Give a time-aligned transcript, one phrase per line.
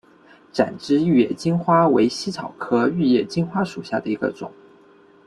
[0.51, 4.51] 展枝玉叶金花为茜草科玉叶金花属下的一个种。